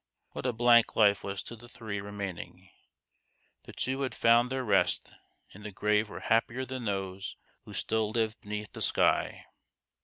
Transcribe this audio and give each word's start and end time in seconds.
what 0.31 0.47
a 0.47 0.51
blank 0.51 0.95
life 0.95 1.23
was 1.23 1.43
to 1.43 1.55
the 1.55 1.69
three 1.69 2.01
remaining! 2.01 2.71
The 3.65 3.71
two 3.73 3.97
who 3.97 4.01
had 4.01 4.15
found 4.15 4.51
their 4.51 4.63
rest 4.63 5.11
in 5.51 5.61
the 5.61 5.69
grave 5.71 6.09
were 6.09 6.21
happier 6.21 6.65
than 6.65 6.85
those 6.85 7.35
who 7.65 7.73
still 7.75 8.09
lived 8.09 8.41
beneath 8.41 8.71
the 8.73 8.81
sky. 8.81 9.45